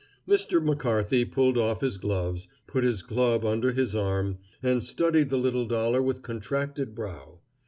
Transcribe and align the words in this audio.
Mr. 0.27 0.59
McCarthy 0.63 1.23
pulled 1.25 1.59
off 1.59 1.81
his 1.81 1.99
gloves, 1.99 2.47
put 2.65 2.83
his 2.83 3.03
club 3.03 3.45
under 3.45 3.71
his 3.73 3.93
arm, 3.93 4.39
and 4.63 4.83
studied 4.83 5.29
the 5.29 5.37
little 5.37 5.67
dollar 5.67 6.01
with 6.01 6.23
contracted 6.23 6.95
brow. 6.95 7.39